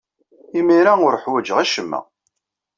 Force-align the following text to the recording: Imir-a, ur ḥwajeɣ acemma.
Imir-a, 0.57 0.93
ur 1.05 1.15
ḥwajeɣ 1.23 1.57
acemma. 1.63 1.99